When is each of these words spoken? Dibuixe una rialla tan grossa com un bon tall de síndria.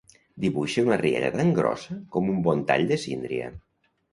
Dibuixe 0.45 0.83
una 0.87 0.97
rialla 1.01 1.29
tan 1.35 1.53
grossa 1.59 1.99
com 2.17 2.33
un 2.37 2.41
bon 2.49 2.65
tall 2.73 2.89
de 2.93 2.99
síndria. 3.07 3.53